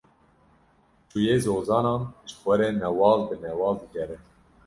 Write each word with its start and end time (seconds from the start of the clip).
Çûye 1.09 1.35
zozanan, 1.45 2.01
ji 2.27 2.33
xwe 2.39 2.53
re 2.59 2.69
newal 2.81 3.19
bi 3.27 3.35
newal 3.43 3.75
digere. 3.81 4.17